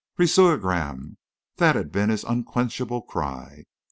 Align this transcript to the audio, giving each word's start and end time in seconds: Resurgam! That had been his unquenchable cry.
Resurgam! 0.17 1.19
That 1.57 1.75
had 1.75 1.91
been 1.91 2.09
his 2.09 2.23
unquenchable 2.23 3.03
cry. 3.03 3.65